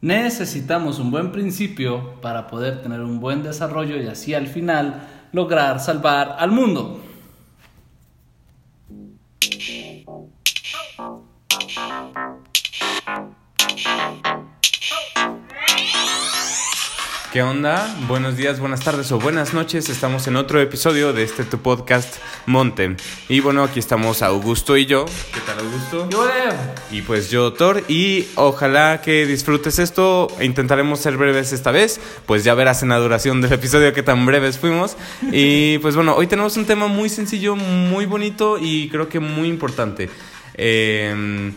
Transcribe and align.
Necesitamos 0.00 0.98
un 0.98 1.10
buen 1.10 1.32
principio 1.32 2.20
para 2.20 2.48
poder 2.48 2.82
tener 2.82 3.00
un 3.00 3.18
buen 3.18 3.42
desarrollo 3.42 3.96
y 3.96 4.06
así 4.08 4.34
al 4.34 4.46
final 4.46 5.08
lograr 5.32 5.80
salvar 5.80 6.36
al 6.38 6.50
mundo. 6.50 7.00
¿Qué 17.36 17.42
onda? 17.42 17.94
Buenos 18.08 18.38
días, 18.38 18.60
buenas 18.60 18.80
tardes 18.80 19.12
o 19.12 19.18
buenas 19.18 19.52
noches. 19.52 19.90
Estamos 19.90 20.26
en 20.26 20.36
otro 20.36 20.58
episodio 20.58 21.12
de 21.12 21.22
este 21.22 21.44
tu 21.44 21.58
podcast 21.58 22.16
Monte. 22.46 22.96
Y 23.28 23.40
bueno, 23.40 23.62
aquí 23.62 23.78
estamos 23.78 24.22
Augusto 24.22 24.74
y 24.78 24.86
yo. 24.86 25.04
¿Qué 25.34 25.40
tal, 25.40 25.58
Augusto? 25.58 26.08
Yo, 26.08 26.26
Y 26.90 27.02
pues 27.02 27.30
yo, 27.30 27.52
Thor. 27.52 27.84
Y 27.88 28.24
ojalá 28.36 29.02
que 29.02 29.26
disfrutes 29.26 29.78
esto. 29.78 30.28
Intentaremos 30.40 30.98
ser 31.00 31.18
breves 31.18 31.52
esta 31.52 31.72
vez. 31.72 32.00
Pues 32.24 32.42
ya 32.42 32.54
verás 32.54 32.82
en 32.82 32.88
la 32.88 32.96
duración 32.96 33.42
del 33.42 33.52
episodio 33.52 33.92
qué 33.92 34.02
tan 34.02 34.24
breves 34.24 34.56
fuimos. 34.56 34.96
Y 35.30 35.76
pues 35.80 35.94
bueno, 35.94 36.14
hoy 36.14 36.28
tenemos 36.28 36.56
un 36.56 36.64
tema 36.64 36.86
muy 36.86 37.10
sencillo, 37.10 37.54
muy 37.54 38.06
bonito 38.06 38.56
y 38.58 38.88
creo 38.88 39.10
que 39.10 39.20
muy 39.20 39.48
importante. 39.48 40.08
Eh, 40.54 41.52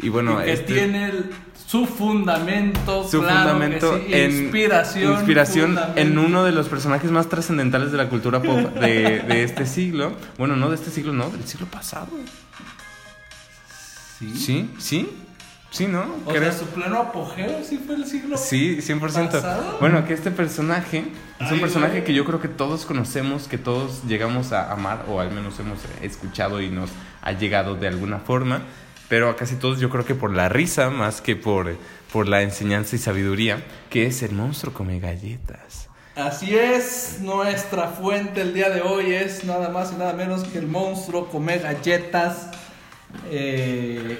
y 0.00 0.08
bueno, 0.10 0.38
que 0.38 0.52
este- 0.52 0.74
tiene 0.74 1.06
el- 1.08 1.30
su 1.74 1.86
fundamento, 1.86 3.02
su 3.02 3.20
claro 3.20 3.50
fundamento 3.50 3.98
que 3.98 4.06
sí, 4.06 4.14
en 4.14 4.30
inspiración, 4.44 5.12
inspiración 5.14 5.66
fundamento. 5.70 6.00
en 6.00 6.18
uno 6.18 6.44
de 6.44 6.52
los 6.52 6.68
personajes 6.68 7.10
más 7.10 7.28
trascendentales 7.28 7.90
de 7.90 7.98
la 7.98 8.08
cultura 8.08 8.40
pop 8.40 8.60
de, 8.74 9.18
de 9.18 9.42
este 9.42 9.66
siglo. 9.66 10.12
Bueno, 10.38 10.54
no 10.54 10.68
de 10.68 10.76
este 10.76 10.92
siglo, 10.92 11.12
no, 11.12 11.30
del 11.30 11.44
siglo 11.48 11.66
pasado. 11.66 12.06
Sí. 14.20 14.36
Sí, 14.36 14.70
sí, 14.78 15.10
sí, 15.72 15.88
¿no? 15.88 16.04
O 16.24 16.32
sea, 16.32 16.52
su 16.52 16.66
pleno 16.66 17.00
apogeo 17.00 17.64
sí 17.64 17.82
fue 17.84 17.96
el 17.96 18.06
siglo. 18.06 18.36
Sí, 18.36 18.76
100%. 18.76 19.32
¿Pasado? 19.32 19.78
Bueno, 19.80 20.06
que 20.06 20.14
este 20.14 20.30
personaje 20.30 21.06
es 21.40 21.50
un 21.50 21.58
personaje 21.58 21.94
güey. 21.94 22.04
que 22.04 22.14
yo 22.14 22.24
creo 22.24 22.40
que 22.40 22.46
todos 22.46 22.86
conocemos, 22.86 23.48
que 23.48 23.58
todos 23.58 24.04
llegamos 24.04 24.52
a 24.52 24.70
amar, 24.70 25.06
o 25.08 25.18
al 25.18 25.32
menos 25.32 25.58
hemos 25.58 25.80
escuchado 26.02 26.62
y 26.62 26.68
nos 26.68 26.90
ha 27.20 27.32
llegado 27.32 27.74
de 27.74 27.88
alguna 27.88 28.20
forma, 28.20 28.62
pero 29.08 29.28
a 29.28 29.36
casi 29.36 29.56
todos 29.56 29.80
yo 29.80 29.90
creo 29.90 30.04
que 30.04 30.14
por 30.14 30.34
la 30.34 30.48
risa 30.48 30.90
más 30.90 31.20
que 31.20 31.36
por, 31.36 31.76
por 32.12 32.28
la 32.28 32.42
enseñanza 32.42 32.96
y 32.96 32.98
sabiduría, 32.98 33.64
que 33.90 34.06
es 34.06 34.22
el 34.22 34.32
monstruo 34.32 34.72
come 34.72 35.00
galletas. 35.00 35.88
Así 36.16 36.54
es, 36.54 37.18
nuestra 37.22 37.88
fuente 37.88 38.40
el 38.40 38.54
día 38.54 38.70
de 38.70 38.82
hoy 38.82 39.12
es 39.12 39.44
nada 39.44 39.68
más 39.70 39.92
y 39.92 39.96
nada 39.96 40.12
menos 40.12 40.44
que 40.44 40.58
el 40.58 40.68
monstruo 40.68 41.28
come 41.28 41.58
galletas 41.58 42.50
eh, 43.30 44.18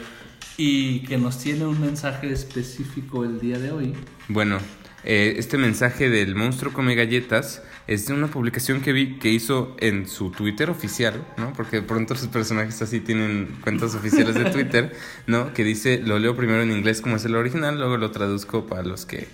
y 0.56 1.00
que 1.00 1.18
nos 1.18 1.38
tiene 1.38 1.66
un 1.66 1.80
mensaje 1.80 2.32
específico 2.32 3.24
el 3.24 3.38
día 3.38 3.58
de 3.58 3.70
hoy. 3.70 3.94
Bueno, 4.26 4.58
eh, 5.04 5.34
este 5.38 5.58
mensaje 5.58 6.08
del 6.08 6.34
monstruo 6.34 6.72
come 6.72 6.94
galletas 6.94 7.62
es 7.86 8.06
de 8.06 8.14
una 8.14 8.28
publicación 8.28 8.80
que 8.80 8.92
vi 8.92 9.18
que 9.18 9.28
hizo 9.28 9.76
en 9.78 10.08
su 10.08 10.30
Twitter 10.30 10.70
oficial, 10.70 11.22
¿no? 11.36 11.52
Porque 11.52 11.76
de 11.80 11.82
pronto 11.82 12.14
sus 12.16 12.28
personajes 12.28 12.80
así 12.80 13.00
tienen 13.00 13.58
cuentas 13.60 13.94
oficiales 13.94 14.34
de 14.34 14.46
Twitter, 14.46 14.96
¿no? 15.26 15.52
Que 15.52 15.62
dice, 15.62 15.98
lo 15.98 16.18
leo 16.18 16.34
primero 16.34 16.62
en 16.62 16.72
inglés 16.72 17.02
como 17.02 17.16
es 17.16 17.24
el 17.26 17.34
original, 17.34 17.76
luego 17.76 17.98
lo 17.98 18.10
traduzco 18.10 18.66
para 18.66 18.82
los 18.82 19.04
que 19.04 19.28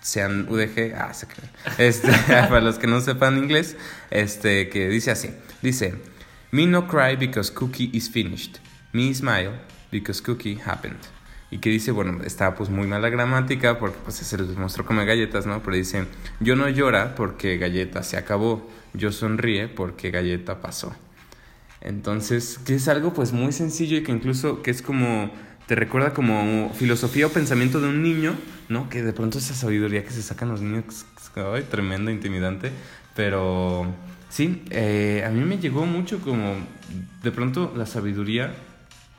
sean 0.00 0.46
UDG, 0.48 0.94
ah, 0.96 1.12
se 1.12 1.26
creen. 1.26 1.50
Este, 1.78 2.12
para 2.26 2.60
los 2.60 2.78
que 2.78 2.86
no 2.86 3.00
sepan 3.00 3.38
inglés, 3.38 3.76
este, 4.10 4.68
que 4.68 4.88
dice 4.88 5.10
así, 5.10 5.30
dice, 5.60 5.94
Me 6.52 6.66
no 6.66 6.86
cry 6.86 7.16
because 7.16 7.52
cookie 7.52 7.90
is 7.92 8.08
finished, 8.08 8.58
me 8.92 9.12
smile 9.12 9.52
because 9.90 10.22
cookie 10.22 10.58
happened. 10.64 10.98
Y 11.50 11.58
que 11.58 11.70
dice, 11.70 11.90
bueno, 11.90 12.22
está 12.24 12.54
pues 12.54 12.70
muy 12.70 12.86
mala 12.86 13.08
gramática 13.08 13.78
porque 13.78 13.98
pues 14.04 14.22
es 14.22 14.32
el 14.32 14.56
monstruo 14.56 14.86
come 14.86 15.04
galletas, 15.04 15.46
¿no? 15.46 15.60
Pero 15.62 15.76
dice, 15.76 16.04
yo 16.38 16.54
no 16.54 16.68
llora 16.68 17.16
porque 17.16 17.58
galleta 17.58 18.04
se 18.04 18.16
acabó, 18.16 18.68
yo 18.94 19.10
sonríe 19.10 19.66
porque 19.66 20.10
galleta 20.10 20.60
pasó. 20.60 20.94
Entonces, 21.80 22.58
que 22.64 22.74
es 22.74 22.88
algo 22.88 23.12
pues 23.12 23.32
muy 23.32 23.52
sencillo 23.52 23.96
y 23.96 24.02
que 24.02 24.12
incluso 24.12 24.62
que 24.62 24.70
es 24.70 24.82
como, 24.82 25.30
te 25.66 25.74
recuerda 25.74 26.12
como 26.12 26.72
filosofía 26.74 27.26
o 27.26 27.30
pensamiento 27.30 27.80
de 27.80 27.88
un 27.88 28.02
niño, 28.02 28.34
¿no? 28.68 28.88
Que 28.88 29.02
de 29.02 29.12
pronto 29.12 29.38
esa 29.38 29.54
sabiduría 29.54 30.04
que 30.04 30.10
se 30.10 30.22
sacan 30.22 30.50
los 30.50 30.60
niños, 30.60 31.06
ay, 31.34 31.64
tremenda, 31.70 32.12
intimidante, 32.12 32.70
pero 33.16 33.86
sí, 34.28 34.62
eh, 34.70 35.24
a 35.26 35.30
mí 35.30 35.40
me 35.44 35.58
llegó 35.58 35.86
mucho 35.86 36.20
como, 36.20 36.54
de 37.22 37.32
pronto 37.32 37.72
la 37.76 37.86
sabiduría 37.86 38.54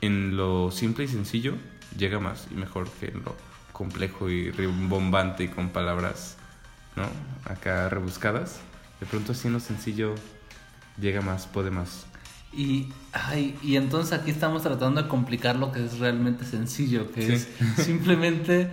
en 0.00 0.36
lo 0.36 0.70
simple 0.70 1.04
y 1.04 1.08
sencillo 1.08 1.54
llega 1.96 2.18
más 2.20 2.46
y 2.50 2.54
mejor 2.54 2.88
que 3.00 3.06
en 3.06 3.22
lo 3.24 3.36
complejo 3.72 4.28
y 4.30 4.50
rimbombante 4.50 5.44
y 5.44 5.48
con 5.48 5.70
palabras, 5.70 6.36
¿no? 6.96 7.04
Acá 7.50 7.88
rebuscadas. 7.88 8.60
De 9.00 9.06
pronto 9.06 9.32
así 9.32 9.48
en 9.48 9.54
lo 9.54 9.60
sencillo 9.60 10.14
llega 11.00 11.20
más, 11.20 11.46
puede 11.46 11.70
más. 11.70 12.06
Y, 12.52 12.92
ay, 13.12 13.58
y 13.62 13.76
entonces 13.76 14.12
aquí 14.12 14.30
estamos 14.30 14.62
tratando 14.62 15.02
de 15.02 15.08
complicar 15.08 15.56
lo 15.56 15.72
que 15.72 15.84
es 15.84 15.98
realmente 15.98 16.44
sencillo, 16.44 17.10
que 17.10 17.22
Sí. 17.22 17.32
es 17.32 17.48
simplemente, 17.84 18.68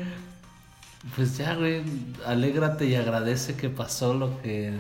pues 1.16 1.38
ya, 1.38 1.56
güey, 1.56 1.82
alégrate 2.26 2.86
y 2.88 2.96
agradece 2.96 3.56
que 3.56 3.70
pasó 3.70 4.14
lo 4.14 4.42
que 4.42 4.74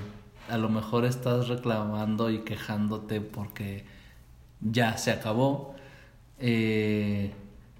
a 0.50 0.58
lo 0.58 0.68
mejor 0.68 1.06
estás 1.06 1.48
reclamando 1.48 2.30
y 2.30 2.40
quejándote 2.40 3.22
porque 3.22 3.86
ya 4.60 4.98
se 4.98 5.12
acabó. 5.12 5.76
Eh, 6.40 7.34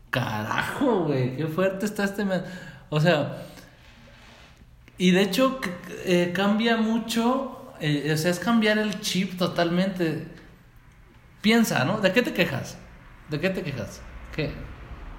carajo, 0.10 1.06
güey, 1.06 1.36
qué 1.38 1.48
fuerte 1.48 1.86
está 1.86 2.04
este... 2.04 2.26
O 2.90 3.00
sea, 3.00 3.44
y 4.98 5.12
de 5.12 5.22
hecho 5.22 5.60
eh, 6.06 6.32
cambia 6.34 6.78
mucho, 6.78 7.74
eh, 7.80 8.12
o 8.14 8.18
sea, 8.18 8.32
es 8.32 8.40
cambiar 8.40 8.78
el 8.80 9.00
chip 9.00 9.38
totalmente. 9.38 10.28
Piensa, 11.42 11.86
¿no? 11.86 12.02
¿De 12.02 12.12
qué 12.12 12.22
te 12.22 12.34
quejas? 12.34 12.78
¿De 13.30 13.40
qué 13.40 13.50
te 13.50 13.62
quejas? 13.64 14.02
¿Qué? 14.36 14.52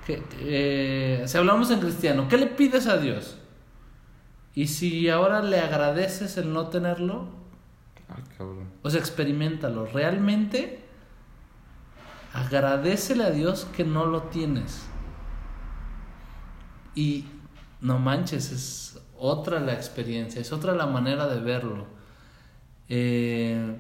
qué- 0.07 0.23
eh, 0.41 1.23
si 1.27 1.39
hablamos 1.39 1.71
en 1.71 1.81
cristiano, 1.81 2.29
¿qué 2.29 2.37
le 2.37 2.47
pides 2.49 2.87
a 2.89 2.99
Dios? 2.99 3.39
Y 4.55 4.67
si 4.67 5.09
ahora 5.09 5.41
le 5.43 5.61
agradeces 5.61 6.37
el 6.37 6.53
no 6.53 6.67
tenerlo, 6.69 7.29
Ay, 8.09 8.23
cabrón. 8.37 8.69
o 8.83 8.91
sea, 8.91 8.99
experimentalo. 9.01 9.87
Realmente 9.87 10.80
agradecele 12.33 13.25
a 13.25 13.31
Dios 13.31 13.67
que 13.77 13.85
no 13.85 14.07
lo 14.07 14.25
tienes. 14.25 14.87
Y 16.95 17.25
no 17.81 17.99
manches, 17.99 18.53
es 18.53 19.01
otra 19.19 19.61
la 19.61 19.75
experiencia, 19.75 20.41
es 20.41 20.53
otra 20.53 20.75
la 20.75 20.87
manera 20.87 21.29
de 21.29 21.41
verlo. 21.41 21.87
Eh, 22.89 23.77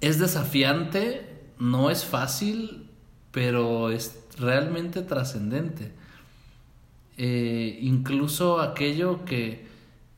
es 0.00 0.18
desafiante, 0.18 1.42
no 1.58 1.90
es 1.90 2.04
fácil, 2.04 2.90
pero 3.32 3.90
es 3.90 4.26
realmente 4.38 5.02
trascendente. 5.02 5.92
Eh, 7.16 7.78
incluso 7.82 8.60
aquello 8.60 9.24
que, 9.24 9.68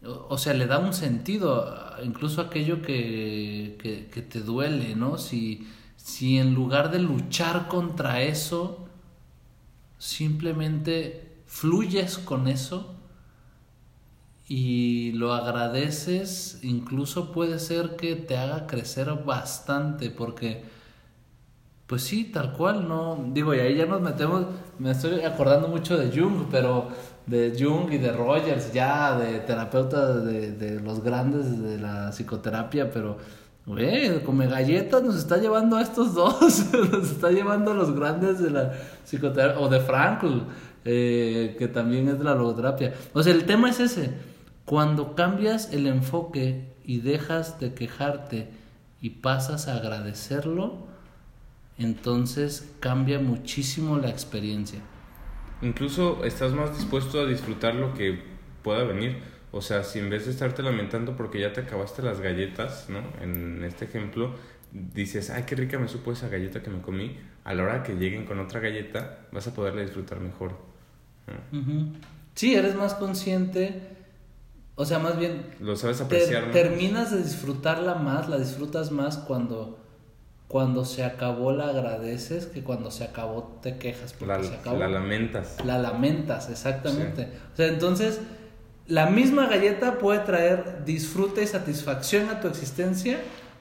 o 0.05 0.39
sea, 0.39 0.55
le 0.55 0.67
da 0.67 0.79
un 0.79 0.93
sentido, 0.93 1.75
incluso 2.05 2.41
aquello 2.41 2.81
que, 2.83 3.77
que, 3.81 4.06
que 4.06 4.23
te 4.23 4.41
duele, 4.41 4.94
¿no? 4.94 5.19
Si, 5.19 5.67
si 6.02 6.38
en 6.38 6.52
lugar 6.52 6.90
de 6.90 6.98
luchar 6.98 7.68
contra 7.68 8.22
eso, 8.22 8.86
simplemente 9.98 11.44
fluyes 11.46 12.18
con 12.18 12.48
eso 12.48 12.96
y 14.48 15.12
lo 15.12 15.32
agradeces, 15.32 16.58
incluso 16.62 17.30
puede 17.30 17.60
ser 17.60 17.94
que 17.94 18.16
te 18.16 18.36
haga 18.36 18.66
crecer 18.66 19.12
bastante, 19.24 20.10
porque, 20.10 20.64
pues 21.86 22.02
sí, 22.02 22.24
tal 22.24 22.52
cual, 22.52 22.88
¿no? 22.88 23.24
Digo, 23.32 23.54
y 23.54 23.60
ahí 23.60 23.76
ya 23.76 23.86
nos 23.86 24.00
metemos, 24.00 24.46
me 24.80 24.90
estoy 24.90 25.20
acordando 25.20 25.69
mucho 25.69 25.96
de 25.96 26.10
Jung, 26.10 26.48
pero 26.50 26.88
de 27.26 27.54
Jung 27.56 27.92
y 27.92 27.98
de 27.98 28.12
Rogers, 28.12 28.72
ya, 28.72 29.16
de 29.16 29.38
terapeutas 29.38 30.25
de, 30.25 30.50
de 30.50 30.81
los 30.81 31.00
grandes 31.02 31.62
de 31.62 31.78
la 31.78 32.10
psicoterapia, 32.10 32.90
pero, 32.90 33.19
güey, 33.67 34.23
come 34.25 34.47
galletas 34.47 35.03
nos 35.03 35.17
está 35.17 35.37
llevando 35.37 35.76
a 35.76 35.82
estos 35.82 36.14
dos, 36.14 36.73
nos 36.93 37.11
está 37.11 37.31
llevando 37.31 37.73
a 37.73 37.75
los 37.75 37.94
grandes 37.94 38.41
de 38.41 38.50
la 38.50 38.73
psicoterapia, 39.05 39.61
o 39.61 39.69
de 39.69 39.81
Frankl, 39.81 40.41
eh, 40.85 41.56
que 41.59 41.69
también 41.69 42.09
es 42.09 42.19
de 42.19 42.25
la 42.25 42.35
logoterapia. 42.35 42.94
O 43.12 43.23
sea, 43.23 43.32
el 43.32 43.44
tema 43.44 43.70
es 43.70 43.81
ese. 43.81 44.11
Cuando 44.64 45.14
cambias 45.14 45.73
el 45.73 45.87
enfoque 45.87 46.73
y 46.85 46.99
dejas 46.99 47.61
de 47.61 47.75
quejarte 47.75 48.50
y 49.00 49.11
pasas 49.11 49.69
a 49.69 49.76
agradecerlo, 49.76 50.87
entonces 51.79 52.73
cambia 52.81 53.19
muchísimo 53.19 53.99
la 53.99 54.11
experiencia. 54.11 54.81
Incluso 55.62 56.25
estás 56.25 56.53
más 56.53 56.76
dispuesto 56.76 57.20
a 57.20 57.26
disfrutar 57.26 57.75
lo 57.75 57.94
que 57.94 58.20
pueda 58.62 58.85
venir. 58.85 59.31
O 59.52 59.60
sea, 59.62 59.84
si 59.84 59.99
en 59.99 60.08
vez 60.10 60.25
de 60.25 60.32
estarte 60.32 60.62
lamentando 60.62 61.14
porque 61.16 61.38
ya 61.38 61.52
te 61.52 61.60
acabaste 61.60 62.02
las 62.02 62.20
galletas, 62.20 62.87
¿no? 62.88 63.00
En 63.22 63.62
este 63.64 63.84
ejemplo, 63.84 64.34
dices, 64.72 65.31
ay, 65.31 65.44
qué 65.46 65.54
rica 65.54 65.78
me 65.78 65.88
supo 65.88 66.10
esa 66.12 66.28
galleta 66.28 66.62
que 66.62 66.70
me 66.70 66.81
comí. 66.81 67.19
A 67.44 67.54
la 67.54 67.62
hora 67.64 67.82
que 67.82 67.94
lleguen 67.94 68.25
con 68.25 68.38
otra 68.40 68.60
galleta, 68.60 69.19
vas 69.31 69.46
a 69.46 69.54
poderla 69.54 69.82
disfrutar 69.82 70.20
mejor. 70.20 70.52
¿no? 71.52 71.93
Sí, 72.34 72.54
eres 72.54 72.75
más 72.75 72.94
consciente. 72.94 73.82
O 74.75 74.87
sea, 74.87 74.99
más 74.99 75.19
bien. 75.19 75.44
Lo 75.60 75.76
sabes 75.76 76.00
apreciar 76.00 76.50
terminas 76.50 77.10
de 77.10 77.22
disfrutarla 77.22 77.94
más, 77.96 78.28
la 78.28 78.38
disfrutas 78.38 78.90
más 78.90 79.19
cuando. 79.19 79.78
Cuando 80.48 80.84
se 80.84 81.02
acabó 81.02 81.52
la 81.52 81.69
agradeces 81.69 82.44
que 82.44 82.62
cuando 82.62 82.90
se 82.90 83.05
acabó 83.05 83.58
te 83.62 83.78
quejas 83.78 84.12
porque 84.12 84.34
La, 84.34 84.43
se 84.44 84.55
acabó. 84.55 84.78
la 84.78 84.87
lamentas. 84.88 85.56
La 85.64 85.78
lamentas, 85.78 86.50
exactamente. 86.50 87.28
O 87.55 87.56
sea, 87.56 87.69
entonces, 87.69 88.20
la 88.88 89.06
misma 89.06 89.46
galleta 89.46 89.99
puede 89.99 90.20
traer 90.20 90.84
disfrute 90.84 91.43
y 91.43 91.46
satisfacción 91.46 92.29
a 92.29 92.40
tu 92.40 92.49
existencia 92.49 93.20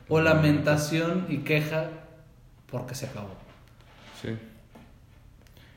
o 0.09 0.19
lamentación 0.19 1.25
y 1.29 1.37
queja 1.39 1.89
porque 2.69 2.95
se 2.95 3.05
acabó. 3.05 3.35
Sí. 4.21 4.29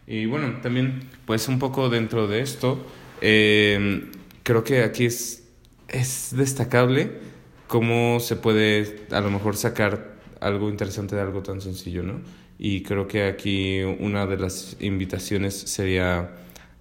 Y 0.06 0.26
bueno, 0.26 0.60
también, 0.60 1.08
pues 1.24 1.48
un 1.48 1.58
poco 1.58 1.88
dentro 1.88 2.26
de 2.26 2.40
esto, 2.40 2.84
eh, 3.20 4.10
creo 4.42 4.64
que 4.64 4.82
aquí 4.82 5.06
es, 5.06 5.44
es 5.88 6.34
destacable 6.36 7.12
cómo 7.66 8.20
se 8.20 8.36
puede 8.36 9.06
a 9.10 9.20
lo 9.20 9.30
mejor 9.30 9.56
sacar 9.56 10.14
algo 10.40 10.68
interesante 10.68 11.16
de 11.16 11.22
algo 11.22 11.42
tan 11.42 11.60
sencillo, 11.60 12.02
¿no? 12.02 12.20
Y 12.58 12.82
creo 12.82 13.08
que 13.08 13.24
aquí 13.24 13.82
una 13.82 14.26
de 14.26 14.36
las 14.36 14.76
invitaciones 14.80 15.54
sería 15.54 16.30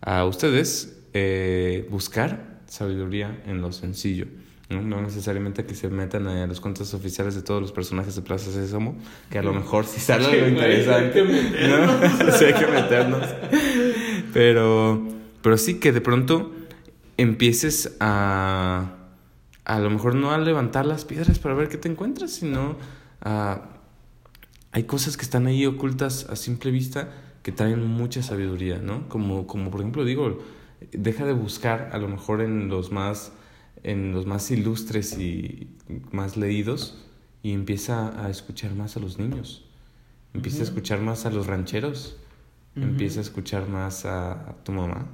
a 0.01 0.25
ustedes 0.25 0.97
eh, 1.13 1.87
buscar 1.89 2.52
sabiduría 2.73 3.39
en 3.45 3.61
lo 3.61 3.71
sencillo. 3.71 4.25
¿no? 4.69 4.81
No 4.81 4.99
necesariamente 4.99 5.63
que 5.63 5.75
se 5.75 5.89
metan 5.89 6.25
a 6.25 6.47
los 6.47 6.59
cuentos 6.59 6.91
oficiales 6.95 7.35
de 7.35 7.43
todos 7.43 7.61
los 7.61 7.71
personajes 7.71 8.15
de 8.15 8.23
Plaza 8.23 8.51
Sésamo, 8.51 8.97
que 9.29 9.37
a 9.37 9.43
lo 9.43 9.53
mejor 9.53 9.85
sí 9.85 9.99
sale 9.99 10.25
algo 10.25 10.47
interesante. 10.47 11.23
¿no? 11.23 12.31
sí, 12.37 12.45
hay 12.45 12.53
que 12.53 12.65
meternos. 12.65 13.27
Pero, 14.33 15.07
pero 15.43 15.57
sí 15.59 15.75
que 15.75 15.91
de 15.91 16.01
pronto 16.01 16.51
empieces 17.17 17.95
a, 17.99 18.95
a 19.65 19.79
lo 19.79 19.91
mejor 19.91 20.15
no 20.15 20.31
a 20.31 20.39
levantar 20.39 20.87
las 20.87 21.05
piedras 21.05 21.37
para 21.37 21.53
ver 21.53 21.69
qué 21.69 21.77
te 21.77 21.89
encuentras, 21.89 22.31
sino 22.31 22.77
a... 23.21 23.69
Hay 24.71 24.85
cosas 24.85 25.17
que 25.17 25.21
están 25.21 25.45
ahí 25.45 25.67
ocultas 25.67 26.25
a 26.27 26.35
simple 26.35 26.71
vista 26.71 27.11
que 27.43 27.51
traen 27.51 27.85
mucha 27.85 28.23
sabiduría, 28.23 28.79
¿no? 28.79 29.07
Como, 29.07 29.45
como 29.45 29.69
por 29.69 29.81
ejemplo 29.81 30.03
digo, 30.03 30.39
deja 30.91 31.25
de 31.25 31.33
buscar 31.33 31.89
a 31.93 31.97
lo 31.97 32.07
mejor 32.07 32.41
en 32.41 32.67
los 32.69 32.91
más 32.91 33.31
en 33.83 34.13
los 34.13 34.25
más 34.25 34.49
ilustres 34.51 35.17
y 35.17 35.67
más 36.11 36.37
leídos 36.37 37.03
y 37.41 37.51
empieza 37.51 38.23
a 38.25 38.29
escuchar 38.29 38.73
más 38.75 38.95
a 38.95 38.99
los 39.01 39.19
niños. 39.19 39.65
Empieza 40.33 40.61
a 40.61 40.63
escuchar 40.63 40.99
más 41.01 41.25
a 41.25 41.29
los 41.31 41.47
rancheros. 41.47 42.17
Empieza 42.75 43.19
a 43.19 43.23
escuchar 43.23 43.67
más 43.67 44.05
a, 44.05 44.31
a 44.31 44.53
tu 44.63 44.71
mamá, 44.71 45.05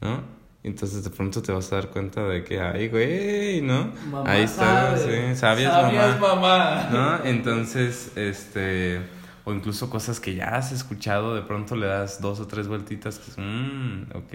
¿no? 0.00 0.22
Entonces 0.62 1.04
de 1.04 1.10
pronto 1.10 1.42
te 1.42 1.52
vas 1.52 1.70
a 1.72 1.76
dar 1.76 1.90
cuenta 1.90 2.24
de 2.26 2.42
que, 2.44 2.58
ay, 2.60 2.88
güey, 2.88 3.60
¿no? 3.60 3.92
Mamá 4.10 4.30
Ahí 4.30 4.44
está, 4.44 4.96
sabe. 4.96 5.32
sí, 5.34 5.38
sabias, 5.38 5.72
Sabias, 5.74 6.20
mamá. 6.20 6.34
mamá. 6.36 6.88
¿no? 6.90 7.24
Entonces, 7.24 8.12
este, 8.16 9.00
o 9.44 9.52
incluso 9.52 9.90
cosas 9.90 10.20
que 10.20 10.34
ya 10.34 10.56
has 10.56 10.72
escuchado, 10.72 11.34
de 11.34 11.42
pronto 11.42 11.76
le 11.76 11.86
das 11.86 12.20
dos 12.22 12.40
o 12.40 12.46
tres 12.46 12.66
vueltitas, 12.68 13.18
que 13.18 13.30
es, 13.30 13.36
mmm, 13.38 14.02
ok, 14.14 14.32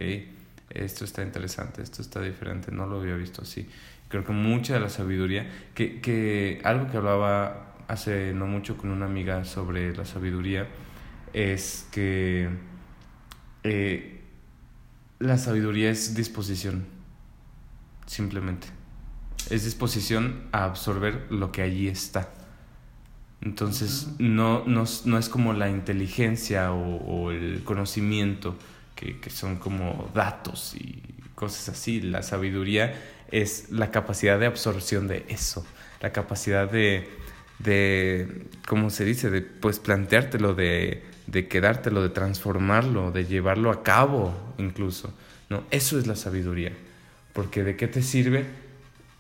esto 0.70 1.06
está 1.06 1.24
interesante, 1.24 1.82
esto 1.82 2.02
está 2.02 2.22
diferente, 2.22 2.72
no 2.72 2.86
lo 2.88 3.00
había 3.00 3.16
visto 3.16 3.42
así. 3.44 3.68
Creo 4.10 4.24
que 4.24 4.34
mucha 4.34 4.74
de 4.76 4.80
la 4.80 4.90
sabiduría, 4.90 5.50
que, 5.74 6.02
que 6.02 6.62
algo 6.64 6.90
que 6.90 6.98
hablaba 6.98 7.76
hace 7.88 8.34
no 8.34 8.48
mucho 8.48 8.78
con 8.78 8.90
una 8.90 9.06
amiga 9.06 9.46
sobre 9.46 9.96
la 9.96 10.06
sabiduría, 10.06 10.68
es 11.34 11.88
que 11.92 12.50
eh, 13.64 14.22
la 15.20 15.38
sabiduría 15.38 15.90
es 15.90 16.16
disposición, 16.16 16.86
simplemente. 18.06 18.68
Es 19.50 19.64
disposición 19.66 20.44
a 20.52 20.66
absorber 20.66 21.28
lo 21.30 21.52
que 21.52 21.62
allí 21.62 21.88
está. 21.88 22.30
Entonces, 23.42 24.08
no, 24.18 24.64
no, 24.66 24.84
es- 24.84 25.06
no 25.06 25.18
es 25.18 25.30
como 25.30 25.54
la 25.54 25.70
inteligencia 25.70 26.72
o, 26.72 26.96
o 26.98 27.32
el 27.32 27.64
conocimiento, 27.64 28.56
que, 28.96 29.20
que 29.20 29.30
son 29.30 29.58
como 29.58 30.10
datos 30.14 30.76
y 30.76 31.04
cosas 31.36 31.70
así. 31.70 32.02
La 32.02 32.24
sabiduría 32.24 32.96
es 33.32 33.70
la 33.72 33.92
capacidad 33.92 34.40
de 34.40 34.46
absorción 34.46 35.08
de 35.08 35.26
eso, 35.28 35.66
la 36.02 36.12
capacidad 36.12 36.70
de, 36.70 37.10
de 37.60 38.48
¿cómo 38.68 38.90
se 38.90 39.06
dice? 39.06 39.30
De 39.30 39.42
pues 39.42 39.80
planteártelo, 39.80 40.54
de, 40.56 41.04
de 41.28 41.48
quedártelo, 41.48 42.02
de 42.02 42.10
transformarlo, 42.10 43.12
de 43.12 43.26
llevarlo 43.26 43.72
a 43.72 43.84
cabo 43.84 44.34
incluso. 44.58 45.14
¿no? 45.50 45.64
Eso 45.72 46.00
es 46.00 46.08
la 46.08 46.16
sabiduría. 46.16 46.72
Porque 47.34 47.64
¿de 47.64 47.76
qué 47.76 47.88
te 47.88 48.02
sirve 48.02 48.46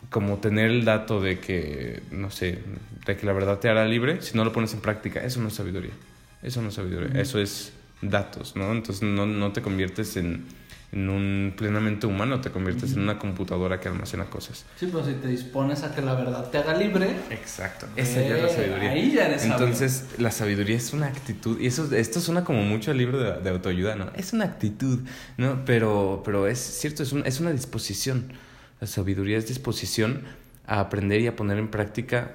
como 0.10 0.38
tener 0.38 0.70
el 0.72 0.86
dato 0.86 1.22
de 1.22 1.40
que, 1.40 2.02
no 2.12 2.32
sé, 2.32 2.60
de 3.06 3.18
que 3.18 3.26
la 3.26 3.34
verdad 3.34 3.60
te 3.60 3.70
hará 3.70 3.86
libre 3.86 4.22
si 4.22 4.38
no 4.38 4.46
lo 4.46 4.54
pones 4.54 4.74
en 4.74 4.82
práctica? 4.82 5.22
Eso 5.22 5.42
no 5.42 5.50
es 5.50 5.56
sabiduría. 5.56 5.94
Eso 6.42 6.62
no 6.62 6.70
es 6.70 6.76
sabiduría. 6.76 7.20
Eso 7.20 7.40
es 7.40 7.74
datos, 8.02 8.56
¿no? 8.56 8.72
Entonces 8.72 9.04
no, 9.04 9.26
no 9.26 9.52
te 9.52 9.62
conviertes 9.62 10.16
en, 10.18 10.46
en 10.92 11.10
un 11.10 11.54
plenamente 11.58 12.06
humano, 12.08 12.40
te 12.42 12.52
conviertes 12.52 12.94
en 12.94 13.00
una 13.02 13.18
computadora 13.20 13.80
que 13.80 13.88
almacena 13.88 14.26
cosas. 14.26 14.66
Sí, 14.80 14.88
pero 14.92 15.04
si 15.06 15.14
te 15.14 15.28
dispones 15.28 15.84
a 15.84 15.94
que 15.96 16.02
la 16.02 16.14
verdad 16.14 16.50
te 16.52 16.58
haga 16.58 16.76
libre, 16.76 17.10
Exacto. 17.32 17.88
Esa 17.96 18.22
ya 18.22 18.36
es 18.36 18.42
la 18.42 18.48
eh, 18.48 18.56
sabiduría. 18.56 18.92
Ahí 18.92 19.12
ya 19.12 19.28
eres 19.28 19.42
sabio. 19.42 19.56
Entonces, 19.56 20.06
la 20.20 20.32
sabiduría 20.32 20.78
es 20.78 20.94
una 20.94 21.08
actitud, 21.08 21.60
y 21.60 21.68
eso, 21.68 21.94
esto 21.96 22.20
suena 22.22 22.44
como 22.44 22.62
mucho 22.64 22.92
al 22.92 22.98
libro 22.98 23.18
de, 23.20 23.42
de 23.42 23.50
autoayuda, 23.50 23.96
¿no? 23.96 24.12
Es 24.16 24.34
una 24.34 24.46
actitud, 24.46 25.00
¿no? 25.38 25.64
Pero, 25.66 26.22
pero 26.24 26.48
es 26.48 26.60
cierto, 26.60 27.04
es, 27.04 27.12
un- 27.12 27.26
es 27.26 27.40
una 27.40 27.52
disposición. 27.52 28.34
La 28.82 28.88
sabiduría 28.88 29.38
es 29.38 29.48
disposición 29.48 30.22
a 30.68 30.80
aprender 30.82 31.22
y 31.22 31.28
a 31.28 31.36
poner 31.36 31.58
en 31.58 31.70
práctica, 31.70 32.32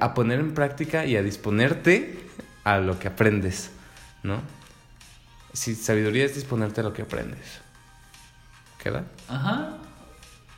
a 0.00 0.14
poner 0.14 0.40
en 0.40 0.54
práctica 0.54 1.06
y 1.06 1.16
a 1.16 1.22
disponerte 1.22 2.18
a 2.64 2.78
lo 2.78 2.98
que 2.98 3.08
aprendes, 3.08 3.70
¿no? 4.24 4.42
Sí, 5.52 5.76
sabiduría 5.76 6.24
es 6.24 6.34
disponerte 6.34 6.80
a 6.80 6.84
lo 6.84 6.92
que 6.92 7.02
aprendes. 7.02 7.60
¿Queda? 8.82 9.04
Ajá. 9.28 9.76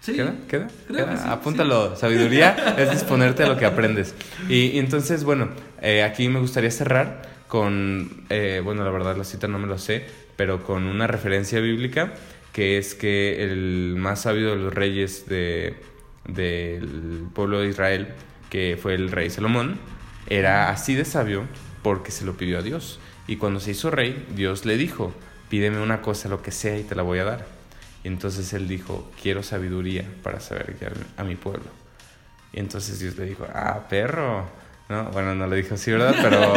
Sí. 0.00 0.14
¿Queda? 0.14 0.34
¿Queda? 0.48 0.68
Creo 0.86 1.04
¿Queda? 1.04 1.10
que 1.10 1.16
sí, 1.18 1.24
Apúntalo. 1.28 1.96
Sabiduría 1.96 2.74
es 2.78 2.90
disponerte 2.90 3.42
a 3.42 3.48
lo 3.48 3.58
que 3.58 3.66
aprendes. 3.66 4.14
Y, 4.48 4.68
y 4.68 4.78
entonces, 4.78 5.24
bueno, 5.24 5.50
eh, 5.82 6.02
aquí 6.02 6.28
me 6.28 6.40
gustaría 6.40 6.70
cerrar 6.70 7.22
con, 7.48 8.24
eh, 8.30 8.62
bueno, 8.64 8.84
la 8.84 8.90
verdad 8.90 9.16
la 9.16 9.24
cita 9.24 9.48
no 9.48 9.58
me 9.58 9.66
lo 9.66 9.78
sé, 9.78 10.06
pero 10.36 10.64
con 10.64 10.84
una 10.84 11.06
referencia 11.06 11.60
bíblica 11.60 12.14
que 12.52 12.78
es 12.78 12.94
que 12.94 13.44
el 13.44 13.96
más 13.98 14.22
sabio 14.22 14.50
de 14.50 14.56
los 14.56 14.72
reyes 14.72 15.26
de, 15.28 15.76
del 16.26 17.26
pueblo 17.34 17.60
de 17.60 17.68
Israel, 17.68 18.08
que 18.48 18.78
fue 18.80 18.94
el 18.94 19.10
rey 19.10 19.28
Salomón, 19.28 19.78
era 20.26 20.70
así 20.70 20.94
de 20.94 21.04
sabio 21.04 21.44
porque 21.82 22.10
se 22.10 22.24
lo 22.24 22.38
pidió 22.38 22.58
a 22.58 22.62
Dios. 22.62 22.98
Y 23.26 23.36
cuando 23.36 23.60
se 23.60 23.72
hizo 23.72 23.90
rey, 23.90 24.26
Dios 24.34 24.64
le 24.64 24.76
dijo, 24.76 25.12
pídeme 25.48 25.80
una 25.80 26.00
cosa, 26.00 26.28
lo 26.28 26.42
que 26.42 26.52
sea, 26.52 26.78
y 26.78 26.84
te 26.84 26.94
la 26.94 27.02
voy 27.02 27.18
a 27.18 27.24
dar. 27.24 27.46
Y 28.04 28.08
entonces 28.08 28.52
él 28.52 28.68
dijo, 28.68 29.10
quiero 29.20 29.42
sabiduría 29.42 30.04
para 30.22 30.40
saber 30.40 30.76
guiar 30.78 30.92
a 31.16 31.24
mi 31.24 31.34
pueblo. 31.34 31.66
Y 32.52 32.60
entonces 32.60 33.00
Dios 33.00 33.16
le 33.16 33.24
dijo, 33.24 33.46
ah, 33.52 33.86
perro. 33.88 34.48
No, 34.88 35.10
bueno, 35.10 35.34
no 35.34 35.48
le 35.48 35.56
dijo 35.56 35.74
así, 35.74 35.90
¿verdad? 35.90 36.14
Pero 36.22 36.54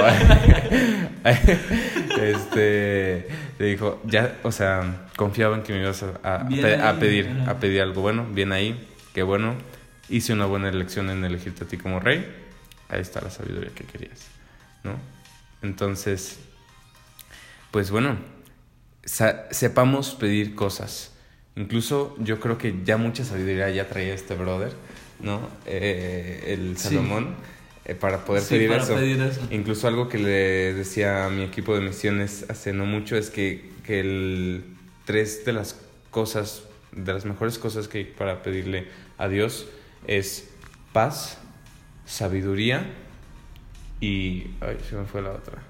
este 2.23 3.27
le 3.57 3.65
dijo, 3.65 3.99
ya, 4.05 4.37
o 4.43 4.51
sea, 4.51 5.07
confiaba 5.15 5.55
en 5.55 5.63
que 5.63 5.73
me 5.73 5.81
ibas 5.81 6.03
a, 6.03 6.47
pedir, 6.99 7.43
a 7.47 7.59
pedir 7.59 7.81
algo 7.81 8.01
bueno, 8.01 8.27
bien 8.31 8.51
ahí, 8.51 8.87
qué 9.15 9.23
bueno. 9.23 9.55
Hice 10.07 10.33
una 10.33 10.45
buena 10.45 10.69
elección 10.69 11.09
en 11.09 11.25
elegirte 11.25 11.63
a 11.63 11.67
ti 11.67 11.77
como 11.77 11.99
rey. 11.99 12.31
Ahí 12.87 13.01
está 13.01 13.21
la 13.21 13.31
sabiduría 13.31 13.71
que 13.73 13.83
querías, 13.83 14.27
¿no? 14.83 14.93
Entonces, 15.61 16.39
pues 17.71 17.91
bueno, 17.91 18.17
sepamos 19.03 20.15
pedir 20.15 20.55
cosas. 20.55 21.13
Incluso 21.55 22.15
yo 22.19 22.39
creo 22.39 22.57
que 22.57 22.75
ya 22.85 22.97
mucha 22.97 23.25
sabiduría 23.25 23.69
ya 23.69 23.87
traía 23.87 24.13
este 24.13 24.35
brother, 24.35 24.73
¿no? 25.19 25.41
Eh, 25.65 26.43
el 26.47 26.77
Sí. 26.77 26.89
Salomón, 26.89 27.35
eh, 27.85 27.95
para 27.95 28.23
poder 28.23 28.43
Sí, 28.43 28.55
pedir 28.55 28.69
para 28.69 28.83
eso. 28.83 28.95
pedir 28.95 29.21
eso. 29.21 29.41
Incluso 29.51 29.87
algo 29.87 30.07
que 30.09 30.19
le 30.19 30.73
decía 30.73 31.25
a 31.25 31.29
mi 31.29 31.43
equipo 31.43 31.75
de 31.75 31.81
misiones 31.81 32.45
hace 32.49 32.71
no 32.71 32.85
mucho 32.85 33.17
es 33.17 33.29
que, 33.29 33.69
que 33.85 33.99
el, 33.99 34.63
tres 35.05 35.43
de 35.45 35.53
las 35.53 35.75
cosas, 36.11 36.63
de 36.91 37.13
las 37.13 37.25
mejores 37.25 37.57
cosas 37.57 37.87
que 37.87 37.97
hay 37.99 38.03
para 38.05 38.41
pedirle 38.41 38.87
a 39.17 39.27
Dios 39.27 39.67
es 40.07 40.49
paz, 40.93 41.39
sabiduría 42.05 42.85
y... 43.99 44.47
Ay, 44.61 44.77
se 44.87 44.95
me 44.95 45.05
fue 45.05 45.21
la 45.21 45.31
otra. 45.31 45.61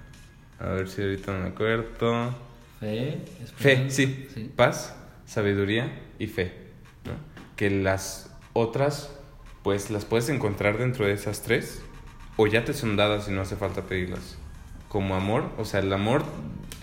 A 0.60 0.68
ver 0.70 0.88
si 0.90 1.02
ahorita 1.02 1.32
me 1.32 1.48
acuerdo. 1.50 2.36
Fe, 2.80 3.18
Fe, 3.58 3.74
esperanza. 3.74 3.96
sí. 3.96 4.52
Paz, 4.56 4.96
sabiduría 5.26 5.92
y 6.18 6.28
fe. 6.28 6.54
¿no? 7.06 7.12
Que 7.56 7.70
las 7.70 8.32
otras, 8.54 9.12
pues 9.64 9.90
las 9.90 10.06
puedes 10.06 10.30
encontrar 10.30 10.78
dentro 10.78 11.06
de 11.06 11.14
esas 11.14 11.42
tres, 11.42 11.82
o 12.38 12.48
ya 12.48 12.64
te 12.66 12.74
son 12.74 12.96
dadas 12.96 13.28
y 13.28 13.32
no 13.32 13.42
hace 13.42 13.56
falta 13.56 13.84
pedirlas. 13.84 14.38
Como 14.88 15.16
amor, 15.16 15.52
o 15.58 15.66
sea, 15.66 15.82
el 15.82 15.92
amor, 15.94 16.24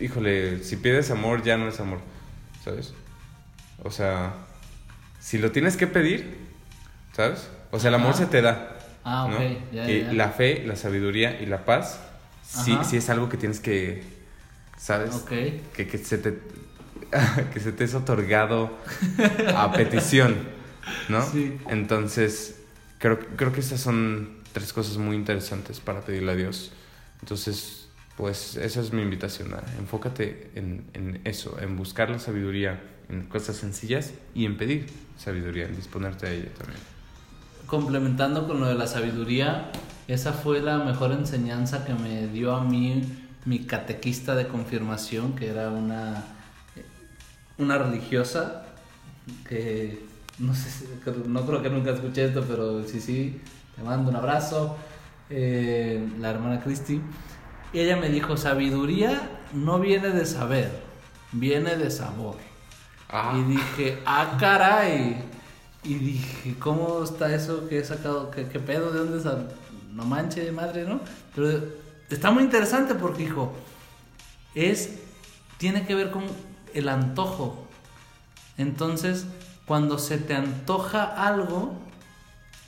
híjole, 0.00 0.62
si 0.62 0.76
pides 0.76 1.11
amor 1.11 1.42
ya 1.42 1.56
no 1.56 1.68
es 1.68 1.80
amor, 1.80 1.99
¿sabes? 2.64 2.95
O 3.83 3.90
sea, 3.90 4.35
si 5.18 5.38
lo 5.38 5.50
tienes 5.50 5.76
que 5.76 5.87
pedir, 5.87 6.37
¿sabes? 7.12 7.50
O 7.73 7.78
sea, 7.80 7.88
el 7.88 7.95
amor 7.97 8.11
Ajá. 8.11 8.18
se 8.18 8.26
te 8.26 8.42
da. 8.42 8.76
Ah, 9.04 9.26
¿no? 9.30 9.37
ok, 9.37 9.42
ya, 9.73 9.90
y 9.90 10.02
ya. 10.02 10.12
la 10.12 10.28
fe, 10.30 10.62
la 10.66 10.76
sabiduría 10.76 11.40
y 11.40 11.47
la 11.47 11.64
paz, 11.64 12.00
sí, 12.47 12.76
sí 12.88 12.97
es 12.97 13.11
algo 13.11 13.29
que 13.29 13.37
tienes 13.37 13.61
que, 13.61 14.03
¿sabes? 14.79 15.15
Ok. 15.15 15.31
Que, 15.75 15.87
que 15.87 15.99
se 15.99 16.19
te 16.19 16.38
que 17.53 17.61
se 17.61 17.73
te 17.73 17.85
es 17.85 17.95
otorgado 17.95 18.76
a 19.55 19.73
petición, 19.73 20.37
¿no? 21.09 21.23
Sí. 21.23 21.57
Entonces, 21.69 22.57
creo, 22.99 23.19
creo 23.37 23.53
que 23.53 23.61
estas 23.61 23.81
son 23.81 24.38
tres 24.53 24.73
cosas 24.73 24.97
muy 24.97 25.17
interesantes 25.17 25.81
para 25.81 26.00
pedirle 26.00 26.33
a 26.33 26.35
Dios. 26.35 26.73
Entonces, 27.21 27.88
pues 28.17 28.57
esa 28.57 28.81
es 28.81 28.93
mi 28.93 29.03
invitación. 29.03 29.55
Enfócate 29.79 30.50
en, 30.55 30.85
en 30.95 31.21
eso, 31.25 31.59
en 31.61 31.76
buscar 31.76 32.11
la 32.11 32.19
sabiduría 32.19 32.81
en 33.09 33.26
cosas 33.26 33.57
sencillas 33.57 34.12
y 34.35 34.47
en 34.47 34.57
pedir 34.57 34.87
sabiduría, 35.17 35.67
en 35.67 35.76
disponerte 35.76 36.26
a 36.26 36.33
ella 36.33 36.53
también. 36.55 36.81
Complementando 37.66 38.46
con 38.46 38.61
lo 38.61 38.66
de 38.66 38.75
la 38.75 38.87
sabiduría, 38.87 39.70
esa 40.08 40.32
fue 40.32 40.61
la 40.61 40.78
mejor 40.78 41.12
enseñanza 41.12 41.85
que 41.85 41.94
me 41.94 42.28
dio 42.28 42.54
a 42.54 42.62
mí 42.64 43.02
mi 43.44 43.61
catequista 43.61 44.35
de 44.35 44.46
confirmación, 44.49 45.35
que 45.35 45.49
era 45.49 45.68
una, 45.70 46.25
una 47.58 47.78
religiosa, 47.78 48.62
que 49.49 50.04
no 50.38 50.54
sé, 50.54 50.70
si- 50.70 50.88
no 51.26 51.46
creo 51.46 51.62
que 51.62 51.70
nunca 51.70 51.90
escuché 51.92 52.26
esto, 52.26 52.44
pero 52.46 52.85
sí, 52.87 53.00
sí, 53.00 53.40
te 53.75 53.82
mando 53.82 54.11
un 54.11 54.16
abrazo, 54.16 54.76
eh, 55.30 56.06
la 56.20 56.30
hermana 56.30 56.61
Cristi. 56.61 57.00
Y 57.73 57.80
ella 57.80 57.96
me 57.96 58.08
dijo, 58.08 58.37
sabiduría 58.37 59.42
no 59.52 59.78
viene 59.80 60.08
de 60.11 60.26
saber, 60.26 60.70
viene 61.32 61.76
de 61.76 61.90
sabor. 61.90 62.37
Y 63.38 63.42
dije, 63.44 63.99
ah, 64.06 64.37
caray. 64.38 65.25
Y 65.87 65.95
dije, 65.95 66.57
¿cómo 66.59 67.02
está 67.05 67.33
eso 67.35 67.69
que 67.69 67.78
he 67.78 67.85
sacado? 67.85 68.31
¿Qué, 68.31 68.49
qué 68.49 68.59
pedo? 68.59 68.90
¿De 68.93 68.99
dónde 69.00 69.21
sa- 69.23 69.38
No 69.93 70.05
manche 70.05 70.45
de 70.45 70.52
madre, 70.52 70.85
¿no? 70.85 71.00
Pero 71.35 71.62
está 72.11 72.31
muy 72.31 72.43
interesante 72.43 72.95
porque, 72.95 73.23
hijo, 73.25 73.52
es. 74.55 74.99
Tiene 75.59 75.87
que 75.87 75.95
ver 75.95 76.11
con 76.11 76.25
el 76.75 76.88
antojo. 76.88 77.66
Entonces, 78.59 79.26
cuando 79.66 79.99
se 79.99 80.19
te 80.19 80.35
antoja 80.35 81.05
algo, 81.05 81.75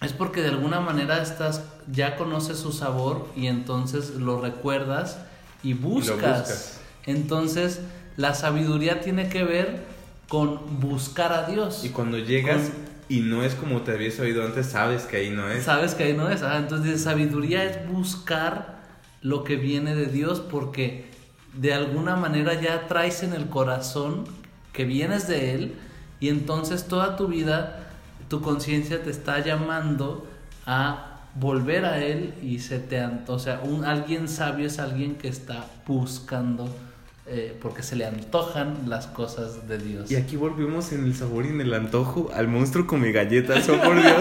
es 0.00 0.12
porque 0.12 0.40
de 0.42 0.48
alguna 0.48 0.80
manera 0.80 1.20
estás. 1.22 1.62
Ya 1.90 2.16
conoces 2.16 2.58
su 2.58 2.72
sabor 2.72 3.28
y 3.34 3.46
entonces 3.46 4.10
lo 4.10 4.40
recuerdas 4.40 5.18
y 5.62 5.72
buscas. 5.74 6.40
buscas. 6.40 6.80
Entonces, 7.06 7.80
la 8.16 8.34
sabiduría 8.34 9.00
tiene 9.00 9.28
que 9.28 9.42
ver 9.44 9.84
con 10.28 10.80
buscar 10.80 11.32
a 11.32 11.44
Dios. 11.48 11.84
Y 11.84 11.88
cuando 11.90 12.18
llegas 12.18 12.68
Con- 12.68 12.87
y 13.08 13.20
no 13.20 13.42
es 13.42 13.54
como 13.54 13.82
te 13.82 13.92
habías 13.92 14.18
oído 14.20 14.44
antes, 14.44 14.66
sabes 14.66 15.04
que 15.04 15.16
ahí 15.16 15.30
no 15.30 15.48
es. 15.48 15.64
Sabes 15.64 15.94
que 15.94 16.04
ahí 16.04 16.12
no 16.12 16.28
es. 16.28 16.42
Ah, 16.42 16.58
entonces, 16.58 17.02
sabiduría 17.02 17.64
es 17.64 17.88
buscar 17.88 18.78
lo 19.22 19.44
que 19.44 19.56
viene 19.56 19.94
de 19.94 20.06
Dios 20.06 20.40
porque 20.40 21.10
de 21.54 21.72
alguna 21.72 22.16
manera 22.16 22.60
ya 22.60 22.86
traes 22.86 23.22
en 23.22 23.32
el 23.32 23.48
corazón 23.48 24.24
que 24.72 24.84
vienes 24.84 25.26
de 25.26 25.54
Él 25.54 25.74
y 26.20 26.28
entonces 26.28 26.86
toda 26.86 27.16
tu 27.16 27.28
vida, 27.28 27.88
tu 28.28 28.42
conciencia 28.42 29.02
te 29.02 29.10
está 29.10 29.40
llamando 29.40 30.28
a 30.66 31.22
volver 31.34 31.84
a 31.84 32.04
Él 32.04 32.34
y 32.42 32.58
se 32.58 32.78
te... 32.78 33.02
O 33.26 33.38
sea, 33.38 33.60
un, 33.64 33.84
alguien 33.84 34.28
sabio 34.28 34.66
es 34.66 34.78
alguien 34.78 35.16
que 35.16 35.28
está 35.28 35.66
buscando 35.86 36.68
eh, 37.30 37.54
porque 37.60 37.82
se 37.82 37.94
le 37.94 38.06
antojan 38.06 38.88
las 38.88 39.06
cosas 39.06 39.68
de 39.68 39.78
Dios. 39.78 40.10
Y 40.10 40.16
aquí 40.16 40.36
volvimos 40.36 40.92
en 40.92 41.04
el 41.04 41.14
sabor 41.14 41.44
y 41.44 41.48
en 41.48 41.60
el 41.60 41.74
antojo 41.74 42.30
al 42.34 42.48
monstruo 42.48 42.86
come 42.86 43.12
galletas. 43.12 43.68
Oh, 43.68 43.76
por 43.82 44.00
Dios. 44.00 44.16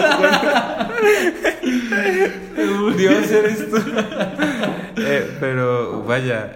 Dios 2.98 3.30
eres 3.30 3.70
tú. 3.70 3.76
Eh, 4.96 5.36
pero 5.40 6.02
vaya. 6.02 6.52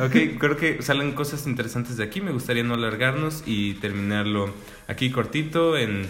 ok, 0.00 0.38
creo 0.38 0.56
que 0.56 0.82
salen 0.82 1.12
cosas 1.12 1.46
interesantes 1.46 1.96
de 1.96 2.04
aquí. 2.04 2.20
Me 2.20 2.32
gustaría 2.32 2.64
no 2.64 2.74
alargarnos 2.74 3.44
y 3.46 3.74
terminarlo 3.74 4.52
aquí 4.88 5.10
cortito 5.10 5.76
en 5.76 6.06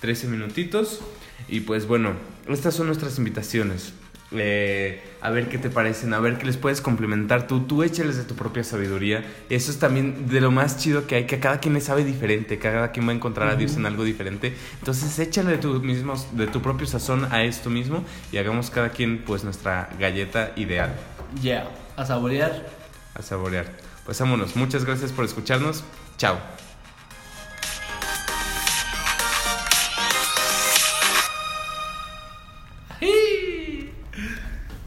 13 0.00 0.28
minutitos. 0.28 1.00
Y 1.48 1.60
pues 1.60 1.86
bueno, 1.86 2.14
estas 2.48 2.74
son 2.74 2.86
nuestras 2.86 3.18
invitaciones. 3.18 3.92
Eh, 4.32 5.02
a 5.20 5.30
ver 5.30 5.48
qué 5.48 5.58
te 5.58 5.70
parecen, 5.70 6.14
a 6.14 6.20
ver 6.20 6.38
qué 6.38 6.46
les 6.46 6.56
puedes 6.56 6.80
complementar 6.80 7.48
tú, 7.48 7.62
tú 7.62 7.82
échales 7.82 8.16
de 8.16 8.22
tu 8.24 8.36
propia 8.36 8.62
sabiduría. 8.62 9.24
Eso 9.48 9.70
es 9.72 9.78
también 9.78 10.28
de 10.28 10.40
lo 10.40 10.50
más 10.52 10.78
chido 10.78 11.06
que 11.06 11.16
hay, 11.16 11.24
que 11.26 11.40
cada 11.40 11.58
quien 11.58 11.74
le 11.74 11.80
sabe 11.80 12.04
diferente, 12.04 12.58
cada 12.58 12.92
quien 12.92 13.06
va 13.08 13.12
a 13.12 13.16
encontrar 13.16 13.48
a 13.48 13.56
Dios 13.56 13.76
en 13.76 13.86
algo 13.86 14.04
diferente. 14.04 14.54
Entonces 14.78 15.18
échale 15.18 15.50
de 15.52 15.58
tu, 15.58 15.80
mismo, 15.80 16.14
de 16.32 16.46
tu 16.46 16.62
propio 16.62 16.86
sazón 16.86 17.26
a 17.32 17.42
esto 17.42 17.70
mismo 17.70 18.04
y 18.30 18.36
hagamos 18.38 18.70
cada 18.70 18.90
quien 18.90 19.18
pues 19.24 19.42
nuestra 19.44 19.90
galleta 19.98 20.52
ideal 20.56 20.94
Ya, 21.42 21.68
a 21.96 22.06
saborear. 22.06 22.66
a 23.14 23.22
saborear. 23.22 23.66
Pues 24.04 24.18
vámonos, 24.20 24.54
muchas 24.56 24.84
gracias 24.84 25.10
por 25.12 25.24
escucharnos, 25.24 25.82
chao. 26.18 26.38